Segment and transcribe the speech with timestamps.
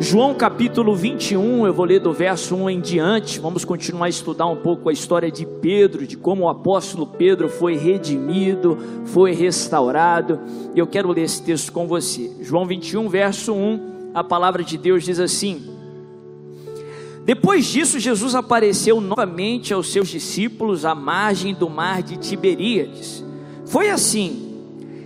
[0.00, 3.40] João capítulo 21, eu vou ler do verso 1 em diante.
[3.40, 7.48] Vamos continuar a estudar um pouco a história de Pedro, de como o apóstolo Pedro
[7.48, 10.38] foi redimido, foi restaurado.
[10.74, 12.30] Eu quero ler esse texto com você.
[12.40, 15.68] João 21, verso 1, a palavra de Deus diz assim:
[17.24, 23.24] Depois disso, Jesus apareceu novamente aos seus discípulos à margem do mar de Tiberíades.
[23.66, 24.62] Foi assim: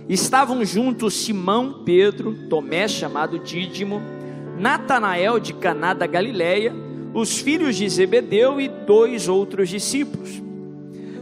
[0.07, 4.12] estavam juntos Simão, Pedro, Tomé, chamado Dídimo,
[4.57, 6.73] Natanael de Caná da Galileia,
[7.13, 10.41] os filhos de Zebedeu e dois outros discípulos.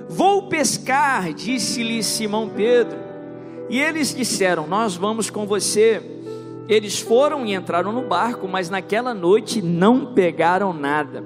[0.09, 2.97] Vou pescar, disse-lhe Simão Pedro.
[3.69, 6.01] E eles disseram: Nós vamos com você.
[6.67, 11.23] Eles foram e entraram no barco, mas naquela noite não pegaram nada.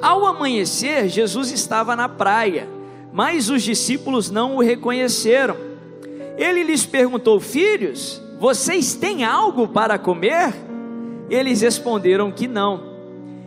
[0.00, 2.66] Ao amanhecer, Jesus estava na praia,
[3.12, 5.56] mas os discípulos não o reconheceram.
[6.38, 10.52] Ele lhes perguntou: Filhos, vocês têm algo para comer?
[11.30, 12.82] Eles responderam que não.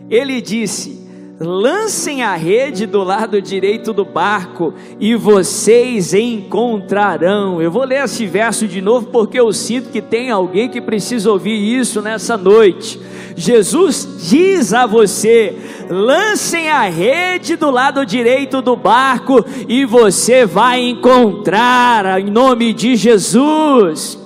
[0.08, 1.06] Ele disse:
[1.38, 7.60] Lancem a rede do lado direito do barco e vocês encontrarão.
[7.60, 11.30] Eu vou ler esse verso de novo porque eu sinto que tem alguém que precisa
[11.30, 12.98] ouvir isso nessa noite.
[13.36, 15.54] Jesus diz a você:
[15.90, 22.96] lancem a rede do lado direito do barco e você vai encontrar, em nome de
[22.96, 24.24] Jesus.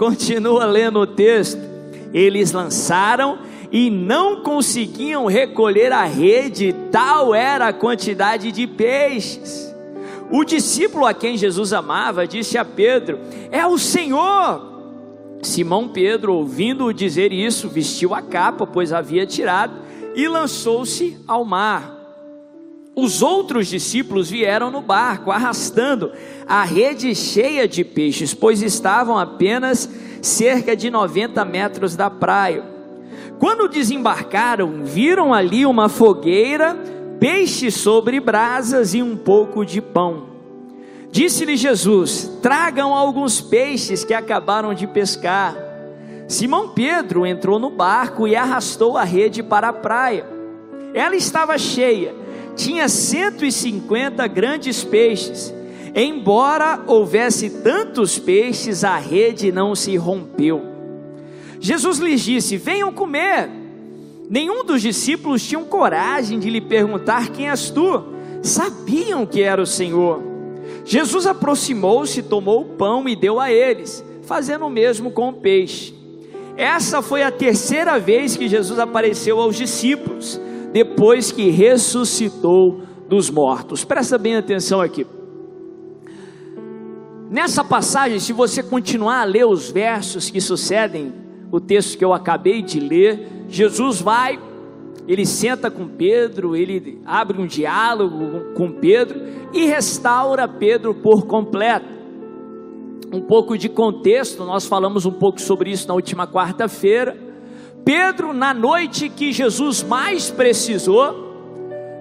[0.00, 1.60] Continua lendo o texto.
[2.14, 9.70] Eles lançaram e não conseguiam recolher a rede, tal era a quantidade de peixes.
[10.30, 13.18] O discípulo a quem Jesus amava disse a Pedro:
[13.52, 14.70] É o Senhor.
[15.42, 19.74] Simão Pedro, ouvindo-o dizer isso, vestiu a capa, pois havia tirado,
[20.16, 21.99] e lançou-se ao mar.
[22.94, 26.10] Os outros discípulos vieram no barco, arrastando
[26.46, 29.88] a rede cheia de peixes, pois estavam apenas
[30.20, 32.64] cerca de 90 metros da praia.
[33.38, 36.74] Quando desembarcaram, viram ali uma fogueira,
[37.18, 40.28] peixes sobre brasas e um pouco de pão.
[41.10, 45.56] Disse-lhe Jesus: Tragam alguns peixes que acabaram de pescar.
[46.28, 50.26] Simão Pedro entrou no barco e arrastou a rede para a praia.
[50.92, 52.14] Ela estava cheia
[52.56, 55.54] tinha 150 grandes peixes.
[55.94, 60.62] Embora houvesse tantos peixes, a rede não se rompeu.
[61.58, 63.50] Jesus lhes disse: Venham comer.
[64.28, 68.04] Nenhum dos discípulos tinha coragem de lhe perguntar: Quem és tu?
[68.42, 70.22] Sabiam que era o Senhor.
[70.84, 75.94] Jesus aproximou-se, tomou o pão e deu a eles, fazendo o mesmo com o peixe.
[76.56, 80.40] Essa foi a terceira vez que Jesus apareceu aos discípulos
[80.72, 83.84] depois que ressuscitou dos mortos.
[83.84, 85.06] Presta bem atenção aqui.
[87.30, 91.12] Nessa passagem, se você continuar a ler os versos que sucedem
[91.50, 94.38] o texto que eu acabei de ler, Jesus vai,
[95.06, 99.20] ele senta com Pedro, ele abre um diálogo com Pedro
[99.52, 101.86] e restaura Pedro por completo.
[103.12, 107.29] Um pouco de contexto, nós falamos um pouco sobre isso na última quarta-feira.
[107.84, 111.30] Pedro, na noite que Jesus mais precisou,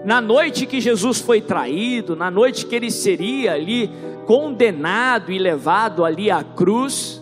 [0.06, 3.90] na noite que Jesus foi traído, na noite que ele seria ali
[4.26, 7.22] condenado e levado ali à cruz,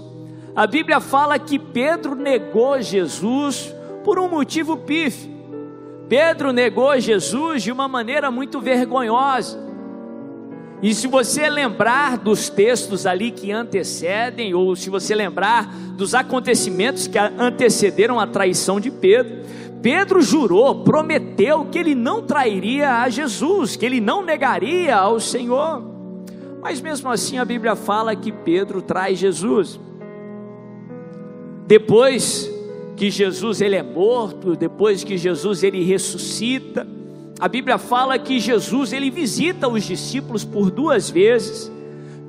[0.55, 3.73] a Bíblia fala que Pedro negou Jesus
[4.03, 5.37] por um motivo pífio.
[6.09, 9.66] Pedro negou Jesus de uma maneira muito vergonhosa.
[10.81, 17.07] E se você lembrar dos textos ali que antecedem, ou se você lembrar dos acontecimentos
[17.07, 19.37] que antecederam a traição de Pedro,
[19.81, 25.83] Pedro jurou, prometeu que ele não trairia a Jesus, que ele não negaria ao Senhor.
[26.61, 29.79] Mas mesmo assim a Bíblia fala que Pedro traz Jesus.
[31.65, 32.51] Depois
[32.95, 36.87] que Jesus ele é morto, depois que Jesus ele ressuscita,
[37.39, 41.71] a Bíblia fala que Jesus ele visita os discípulos por duas vezes.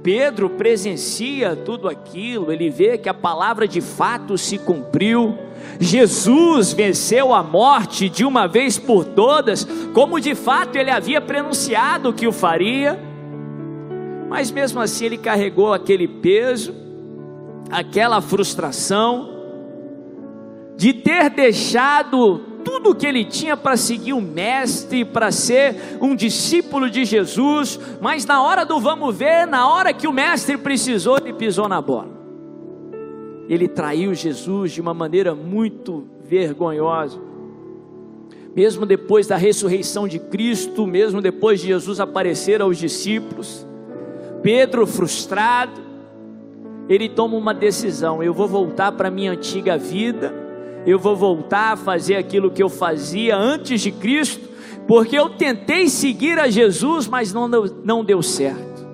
[0.03, 5.37] Pedro presencia tudo aquilo, ele vê que a palavra de fato se cumpriu.
[5.81, 12.13] Jesus venceu a morte de uma vez por todas, como de fato ele havia pronunciado
[12.13, 12.99] que o faria.
[14.29, 16.75] Mas mesmo assim ele carregou aquele peso,
[17.71, 19.37] aquela frustração
[20.77, 26.91] de ter deixado tudo que ele tinha para seguir o mestre, para ser um discípulo
[26.91, 31.33] de Jesus, mas na hora do vamos ver, na hora que o mestre precisou, ele
[31.33, 32.11] pisou na bola.
[33.49, 37.19] Ele traiu Jesus de uma maneira muito vergonhosa.
[38.55, 43.67] Mesmo depois da ressurreição de Cristo, mesmo depois de Jesus aparecer aos discípulos,
[44.43, 45.81] Pedro frustrado,
[46.87, 50.48] ele toma uma decisão: eu vou voltar para minha antiga vida
[50.89, 54.49] eu vou voltar a fazer aquilo que eu fazia antes de Cristo,
[54.87, 58.89] porque eu tentei seguir a Jesus, mas não não deu certo.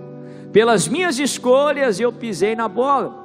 [0.53, 3.25] Pelas minhas escolhas eu pisei na bola.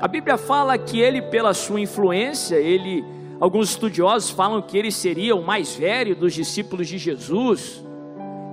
[0.00, 3.04] A Bíblia fala que ele, pela sua influência, ele,
[3.38, 7.84] alguns estudiosos falam que ele seria o mais velho dos discípulos de Jesus.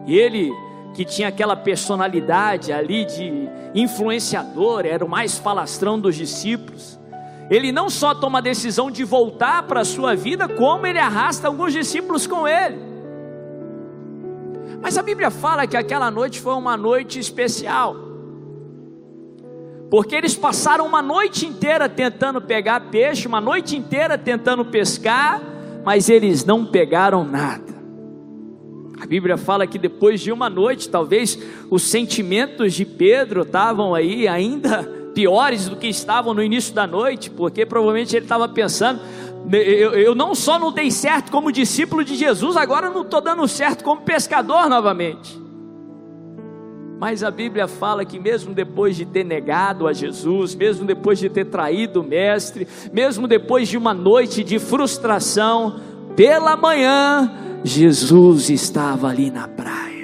[0.05, 0.51] E ele
[0.93, 6.99] que tinha aquela personalidade ali de influenciador, era o mais falastrão dos discípulos.
[7.49, 11.47] Ele não só toma a decisão de voltar para a sua vida, como ele arrasta
[11.47, 12.77] alguns discípulos com ele.
[14.81, 17.95] Mas a Bíblia fala que aquela noite foi uma noite especial,
[19.89, 25.41] porque eles passaram uma noite inteira tentando pegar peixe, uma noite inteira tentando pescar,
[25.83, 27.75] mas eles não pegaram nada.
[28.99, 31.37] A Bíblia fala que depois de uma noite, talvez
[31.69, 37.31] os sentimentos de Pedro estavam aí ainda piores do que estavam no início da noite,
[37.31, 38.99] porque provavelmente ele estava pensando:
[39.51, 43.47] eu, eu, não só não dei certo como discípulo de Jesus, agora não estou dando
[43.47, 45.43] certo como pescador novamente.
[46.99, 51.29] Mas a Bíblia fala que mesmo depois de ter negado a Jesus, mesmo depois de
[51.29, 55.79] ter traído o Mestre, mesmo depois de uma noite de frustração,
[56.15, 57.31] pela manhã
[57.63, 59.94] Jesus estava ali na praia.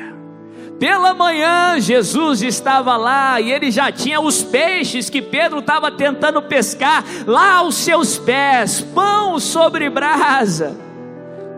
[0.81, 6.41] Pela manhã, Jesus estava lá e ele já tinha os peixes que Pedro estava tentando
[6.41, 10.75] pescar lá aos seus pés, pão sobre brasa.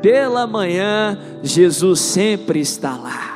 [0.01, 3.32] Pela manhã, Jesus sempre está lá.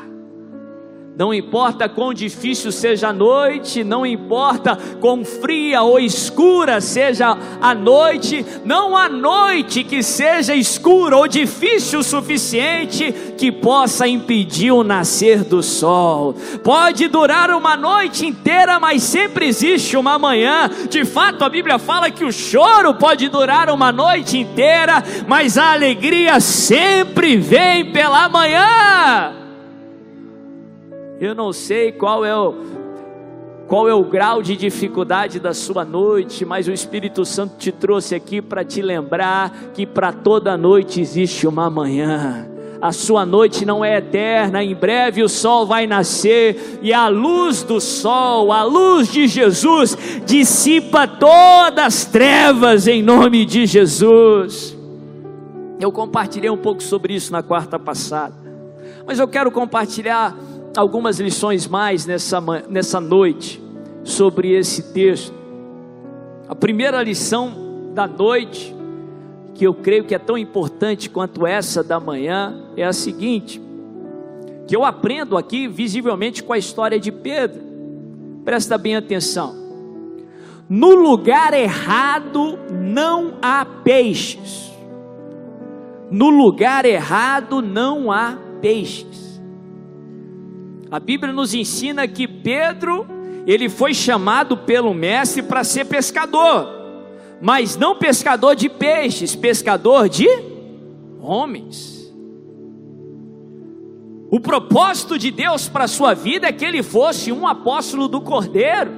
[1.18, 7.74] Não importa quão difícil seja a noite, não importa quão fria ou escura seja a
[7.74, 14.84] noite, não há noite que seja escura ou difícil o suficiente que possa impedir o
[14.84, 16.36] nascer do sol.
[16.64, 20.69] Pode durar uma noite inteira, mas sempre existe uma manhã.
[20.88, 25.74] De fato, a Bíblia fala que o choro pode durar uma noite inteira, mas a
[25.74, 29.47] alegria sempre vem pela manhã.
[31.19, 32.54] Eu não sei qual é o
[33.68, 38.16] qual é o grau de dificuldade da sua noite, mas o Espírito Santo te trouxe
[38.16, 42.48] aqui para te lembrar que para toda noite existe uma manhã.
[42.81, 47.62] A sua noite não é eterna, em breve o sol vai nascer e a luz
[47.62, 54.78] do sol, a luz de Jesus, dissipa todas as trevas em nome de Jesus.
[55.78, 58.36] Eu compartilhei um pouco sobre isso na quarta passada,
[59.06, 60.34] mas eu quero compartilhar
[60.78, 62.40] algumas lições mais nessa,
[62.70, 63.62] nessa noite
[64.04, 65.34] sobre esse texto.
[66.48, 68.74] A primeira lição da noite,
[69.56, 73.62] que eu creio que é tão importante quanto essa da manhã, é a seguinte:
[74.68, 77.66] que eu aprendo aqui visivelmente com a história de Pedro.
[78.46, 79.56] Presta bem atenção.
[80.70, 84.72] No lugar errado não há peixes.
[86.10, 89.27] No lugar errado não há peixes.
[90.89, 93.06] A Bíblia nos ensina que Pedro,
[93.45, 96.68] ele foi chamado pelo mestre para ser pescador,
[97.42, 100.28] mas não pescador de peixes, pescador de
[101.19, 101.98] homens.
[104.30, 108.22] O propósito de Deus para a sua vida é que ele fosse um apóstolo do
[108.22, 108.92] Cordeiro,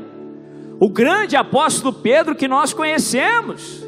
[0.80, 3.84] o grande apóstolo Pedro que nós conhecemos.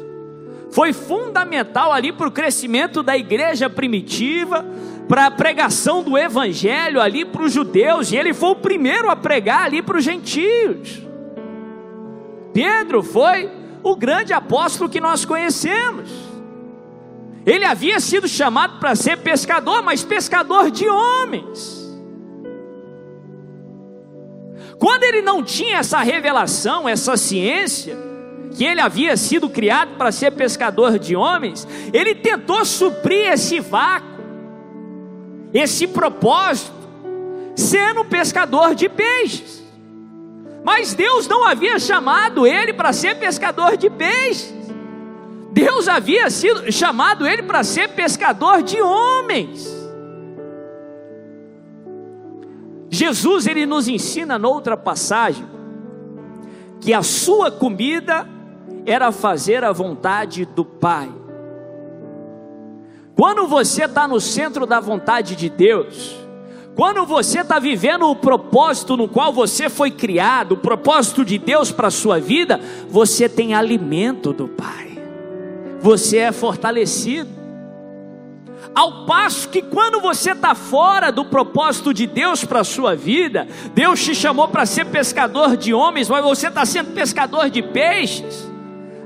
[0.70, 4.64] Foi fundamental ali para o crescimento da igreja primitiva,
[5.08, 9.16] para a pregação do evangelho ali para os judeus, e ele foi o primeiro a
[9.16, 11.02] pregar ali para os gentios.
[12.52, 13.50] Pedro foi
[13.82, 16.10] o grande apóstolo que nós conhecemos.
[17.44, 21.82] Ele havia sido chamado para ser pescador, mas pescador de homens.
[24.78, 27.96] Quando ele não tinha essa revelação, essa ciência,
[28.52, 34.11] que ele havia sido criado para ser pescador de homens, ele tentou suprir esse vácuo
[35.52, 36.72] esse propósito,
[37.54, 39.62] sendo pescador de peixes.
[40.64, 44.54] Mas Deus não havia chamado ele para ser pescador de peixes.
[45.52, 49.70] Deus havia sido chamado ele para ser pescador de homens.
[52.88, 55.46] Jesus ele nos ensina noutra passagem
[56.80, 58.28] que a sua comida
[58.84, 61.10] era fazer a vontade do Pai.
[63.16, 66.16] Quando você está no centro da vontade de Deus,
[66.74, 71.70] quando você está vivendo o propósito no qual você foi criado, o propósito de Deus
[71.70, 74.98] para a sua vida, você tem alimento do Pai,
[75.80, 77.42] você é fortalecido.
[78.74, 83.46] Ao passo que quando você está fora do propósito de Deus para a sua vida,
[83.74, 88.50] Deus te chamou para ser pescador de homens, mas você está sendo pescador de peixes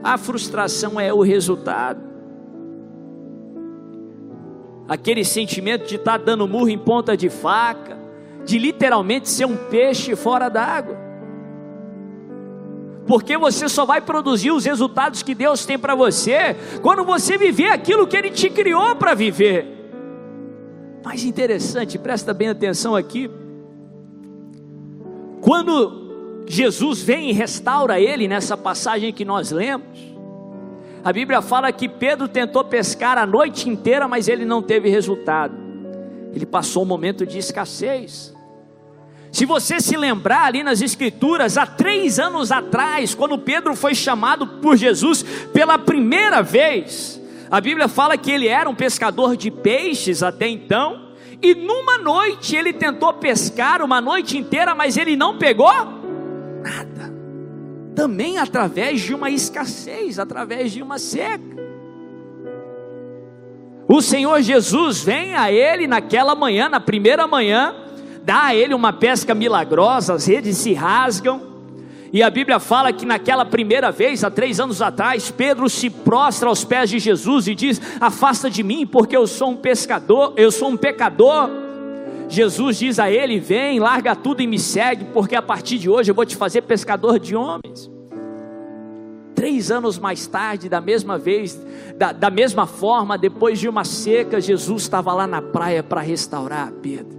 [0.05, 2.06] A frustração é o resultado.
[4.89, 7.99] Aquele sentimento de estar dando murro em ponta de faca,
[8.45, 10.97] de literalmente ser um peixe fora d'água.
[13.07, 17.71] Porque você só vai produzir os resultados que Deus tem para você quando você viver
[17.71, 19.77] aquilo que Ele te criou para viver.
[21.05, 23.31] Mais interessante, presta bem atenção aqui.
[25.41, 30.16] Quando Jesus vem e restaura ele nessa passagem que nós lemos,
[31.07, 35.55] a Bíblia fala que Pedro tentou pescar a noite inteira, mas ele não teve resultado.
[36.35, 38.35] Ele passou um momento de escassez.
[39.31, 44.49] Se você se lembrar ali nas Escrituras, há três anos atrás, quando Pedro foi chamado
[44.61, 45.23] por Jesus
[45.53, 51.11] pela primeira vez, a Bíblia fala que ele era um pescador de peixes até então,
[51.41, 55.73] e numa noite ele tentou pescar uma noite inteira, mas ele não pegou
[56.65, 56.96] nada.
[57.97, 61.57] Também através de uma escassez, através de uma seca.
[63.89, 67.75] O Senhor Jesus vem a ele naquela manhã, na primeira manhã,
[68.23, 71.41] dá a ele uma pesca milagrosa, as redes se rasgam,
[72.13, 76.49] e a Bíblia fala que naquela primeira vez, há três anos atrás, Pedro se prostra
[76.49, 80.51] aos pés de Jesus e diz: Afasta de mim, porque eu sou um pescador, eu
[80.51, 81.66] sou um pecador.
[82.29, 86.11] Jesus diz a ele: Vem, larga tudo e me segue, porque a partir de hoje
[86.11, 87.91] eu vou te fazer pescador de homens.
[89.35, 91.61] Três anos mais tarde, da mesma vez,
[91.97, 96.73] da, da mesma forma, depois de uma seca, Jesus estava lá na praia para restaurar
[96.83, 97.17] Pedro.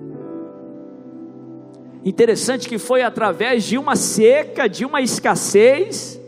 [2.04, 6.20] Interessante que foi através de uma seca, de uma escassez,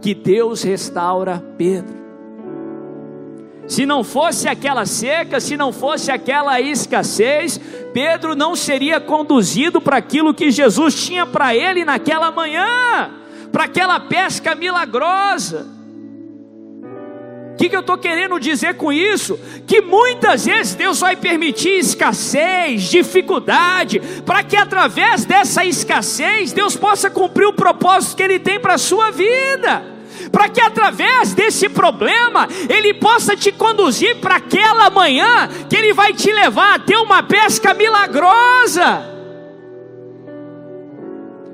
[0.00, 2.05] que Deus restaura Pedro.
[3.66, 7.60] Se não fosse aquela seca, se não fosse aquela escassez,
[7.92, 13.10] Pedro não seria conduzido para aquilo que Jesus tinha para ele naquela manhã,
[13.50, 15.66] para aquela pesca milagrosa.
[17.52, 19.40] O que, que eu estou querendo dizer com isso?
[19.66, 27.08] Que muitas vezes Deus vai permitir escassez, dificuldade, para que através dessa escassez Deus possa
[27.08, 29.95] cumprir o propósito que Ele tem para a sua vida.
[30.30, 36.12] Para que através desse problema Ele possa te conduzir para aquela manhã que Ele vai
[36.12, 39.16] te levar a ter uma pesca milagrosa.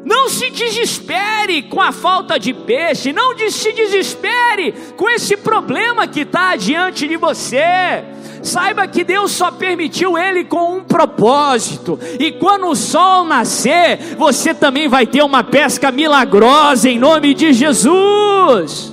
[0.05, 6.21] Não se desespere com a falta de peixe, não se desespere com esse problema que
[6.21, 8.05] está diante de você.
[8.43, 14.53] Saiba que Deus só permitiu ele com um propósito, e quando o sol nascer, você
[14.53, 18.93] também vai ter uma pesca milagrosa em nome de Jesus.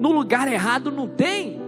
[0.00, 1.62] No lugar errado não tem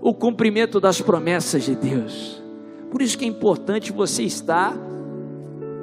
[0.00, 2.42] o cumprimento das promessas de Deus.
[2.90, 4.76] Por isso que é importante você estar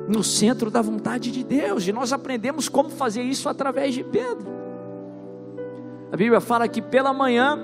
[0.08, 4.48] no centro da vontade de Deus, e nós aprendemos como fazer isso através de Pedro.
[6.12, 7.58] A Bíblia fala que pela manhã,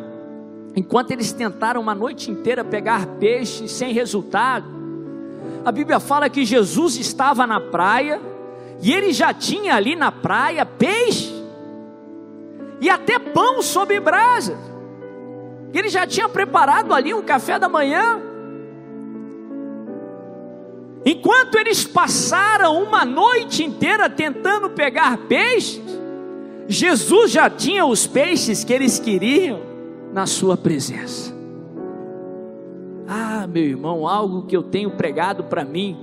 [0.75, 4.77] enquanto eles tentaram uma noite inteira pegar peixe sem resultado,
[5.65, 8.21] a Bíblia fala que Jesus estava na praia
[8.81, 11.33] e ele já tinha ali na praia peixe
[12.79, 14.57] e até pão sob brasa.
[15.73, 18.21] Ele já tinha preparado ali um café da manhã.
[21.05, 25.81] Enquanto eles passaram uma noite inteira tentando pegar peixes,
[26.67, 29.66] Jesus já tinha os peixes que eles queriam
[30.17, 31.31] na sua presença.
[33.07, 35.95] Ah, meu irmão, algo que eu tenho pregado para mim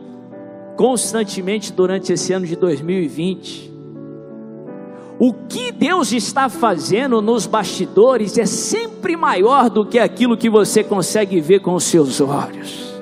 [0.77, 3.73] constantemente durante esse ano de 2020.
[5.19, 10.85] O que Deus está fazendo nos bastidores é sempre maior do que aquilo que você
[10.85, 12.95] consegue ver com os seus olhos.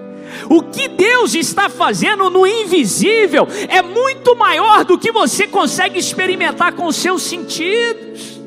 [0.49, 6.73] O que Deus está fazendo no invisível é muito maior do que você consegue experimentar
[6.73, 8.42] com os seus sentidos.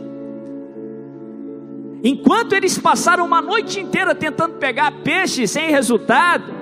[2.08, 6.54] Enquanto eles passaram uma noite inteira tentando pegar peixe sem resultado,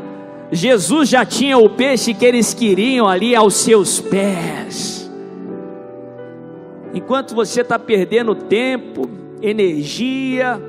[0.50, 5.12] Jesus já tinha o peixe que eles queriam ali aos seus pés.
[6.93, 9.09] Enquanto você está perdendo tempo,
[9.41, 10.62] energia,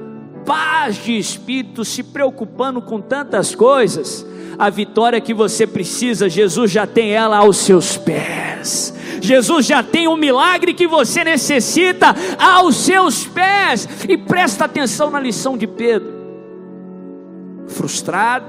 [0.44, 4.26] paz de espírito, se preocupando com tantas coisas,
[4.58, 8.94] a vitória que você precisa, Jesus já tem ela aos seus pés.
[9.20, 13.88] Jesus já tem o milagre que você necessita aos seus pés.
[14.08, 16.12] E presta atenção na lição de Pedro.
[17.66, 18.46] Frustrado,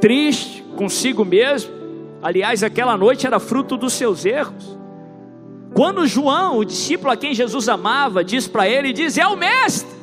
[0.00, 1.72] triste consigo mesmo.
[2.22, 4.76] Aliás, aquela noite era fruto dos seus erros.
[5.72, 9.95] Quando João, o discípulo a quem Jesus amava, diz para ele, diz: "É o mestre".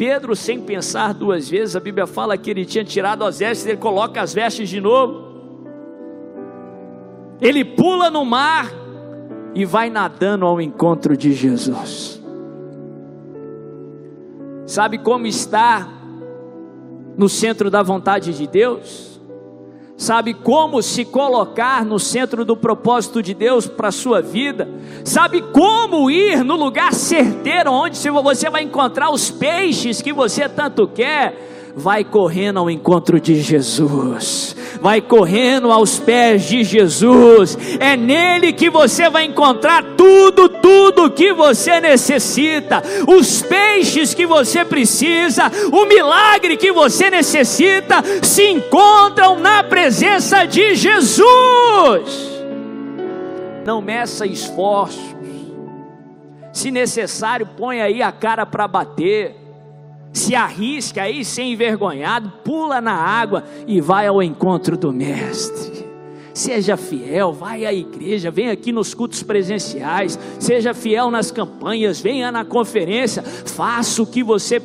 [0.00, 3.76] Pedro, sem pensar duas vezes, a Bíblia fala que ele tinha tirado as vestes, ele
[3.76, 5.28] coloca as vestes de novo.
[7.38, 8.72] Ele pula no mar,
[9.54, 12.18] e vai nadando ao encontro de Jesus.
[14.64, 15.86] Sabe como está
[17.14, 19.19] no centro da vontade de Deus?
[20.00, 24.66] Sabe como se colocar no centro do propósito de Deus para a sua vida?
[25.04, 30.88] Sabe como ir no lugar certeiro onde você vai encontrar os peixes que você tanto
[30.88, 31.50] quer?
[31.74, 38.70] vai correndo ao encontro de Jesus, vai correndo aos pés de Jesus, é nele que
[38.70, 46.56] você vai encontrar tudo, tudo que você necessita, os peixes que você precisa, o milagre
[46.56, 52.30] que você necessita, se encontram na presença de Jesus.
[53.64, 55.14] Não meça esforços,
[56.52, 59.36] se necessário, põe aí a cara para bater
[60.12, 65.88] se arrisca aí sem envergonhado, pula na água e vai ao encontro do Mestre.
[66.32, 72.30] Seja fiel, vai à igreja, venha aqui nos cultos presenciais, seja fiel nas campanhas, venha
[72.30, 74.62] na conferência, faça o que você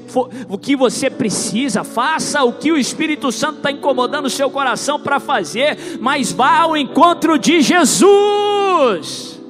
[0.48, 5.00] o que você precisa, faça o que o Espírito Santo está incomodando o seu coração
[5.00, 9.42] para fazer, mas vá ao encontro de Jesus.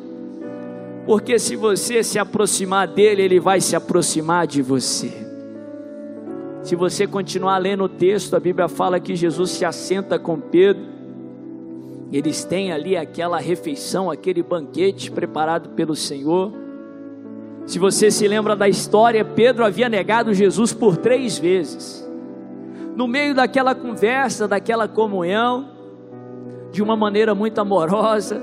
[1.05, 5.24] Porque se você se aproximar dele, ele vai se aproximar de você.
[6.65, 10.83] Se você continuar lendo o texto, a Bíblia fala que Jesus se assenta com Pedro.
[12.11, 16.51] Eles têm ali aquela refeição, aquele banquete preparado pelo Senhor.
[17.67, 22.03] Se você se lembra da história, Pedro havia negado Jesus por três vezes.
[22.95, 25.69] No meio daquela conversa, daquela comunhão,
[26.71, 28.41] de uma maneira muito amorosa,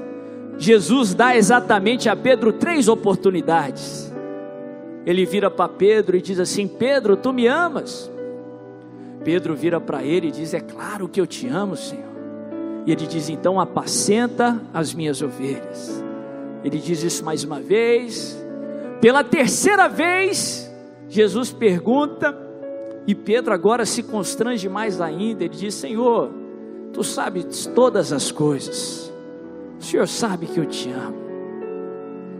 [0.56, 4.14] Jesus dá exatamente a Pedro três oportunidades.
[5.04, 8.11] Ele vira para Pedro e diz assim: Pedro, tu me amas?
[9.24, 12.12] Pedro vira para ele e diz: É claro que eu te amo, Senhor.
[12.86, 16.02] E ele diz: Então apacenta as minhas ovelhas.
[16.64, 18.38] Ele diz isso mais uma vez.
[19.00, 20.72] Pela terceira vez,
[21.08, 22.36] Jesus pergunta,
[23.06, 25.44] e Pedro agora se constrange mais ainda.
[25.44, 26.30] Ele diz: Senhor,
[26.92, 29.12] tu sabes todas as coisas.
[29.80, 31.22] O Senhor sabe que eu te amo.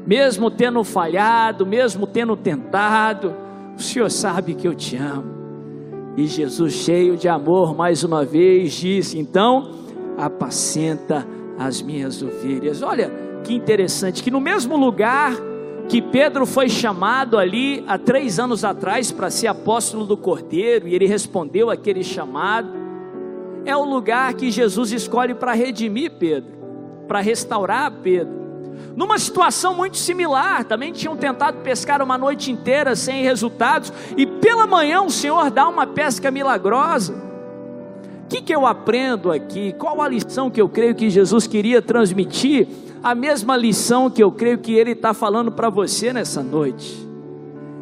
[0.07, 3.35] Mesmo tendo falhado, mesmo tendo tentado,
[3.77, 5.42] o Senhor sabe que eu te amo.
[6.17, 9.71] E Jesus, cheio de amor, mais uma vez disse: Então,
[10.17, 11.27] apacenta
[11.59, 12.83] as minhas ovelhas.
[12.83, 13.11] Olha
[13.43, 15.35] que interessante, que no mesmo lugar
[15.89, 20.95] que Pedro foi chamado ali há três anos atrás para ser apóstolo do Cordeiro, e
[20.95, 22.71] ele respondeu aquele chamado,
[23.65, 26.53] é o lugar que Jesus escolhe para redimir Pedro,
[27.09, 28.43] para restaurar Pedro.
[28.97, 34.67] Numa situação muito similar, também tinham tentado pescar uma noite inteira sem resultados, e pela
[34.67, 37.15] manhã o Senhor dá uma pesca milagrosa.
[38.25, 39.73] O que, que eu aprendo aqui?
[39.79, 42.69] Qual a lição que eu creio que Jesus queria transmitir?
[43.03, 47.12] A mesma lição que eu creio que Ele está falando para você nessa noite.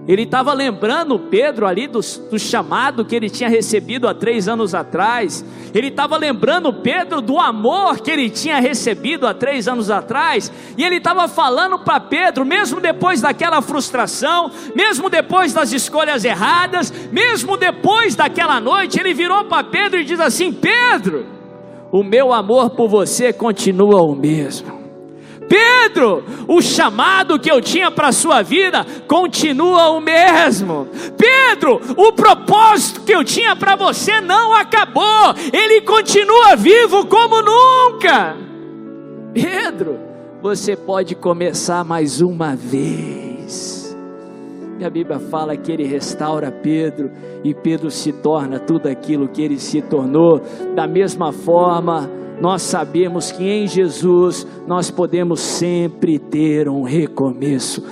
[0.08, 4.74] Ele estava lembrando Pedro ali do, do, chamado que ele tinha recebido há três anos
[4.74, 5.44] atrás.
[5.74, 10.50] Ele estava lembrando Pedro do amor que ele tinha recebido há três anos atrás.
[10.76, 16.92] E ele estava falando para Pedro, mesmo depois daquela frustração, mesmo depois das escolhas erradas,
[17.12, 21.26] mesmo depois daquela noite, ele virou para Pedro e diz assim: Pedro,
[21.92, 24.79] o meu amor por você continua o mesmo.
[25.48, 30.86] Pedro, o chamado que eu tinha para a sua vida continua o mesmo.
[31.16, 38.36] Pedro, o propósito que eu tinha para você não acabou, ele continua vivo como nunca.
[39.32, 39.98] Pedro,
[40.42, 43.96] você pode começar mais uma vez.
[44.78, 47.10] E a Bíblia fala que ele restaura Pedro
[47.44, 50.40] e Pedro se torna tudo aquilo que ele se tornou.
[50.74, 57.84] Da mesma forma, nós sabemos que em Jesus nós podemos sempre ter um recomeço.